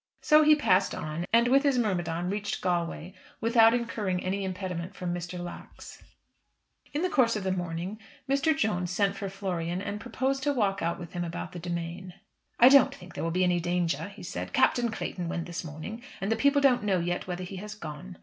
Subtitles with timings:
[0.23, 5.13] So he passed on, and with his myrmidon reached Galway, without incurring any impediment from
[5.13, 5.37] Mr.
[5.37, 6.01] Lax.
[6.91, 8.57] In the course of the morning, Mr.
[8.57, 12.13] Jones sent for Florian, and proposed to walk out with him about the demesne.
[12.59, 14.53] "I don't think there will be any danger," he said.
[14.53, 18.17] "Captain Clayton went this morning, and the people don't know yet whether he has gone.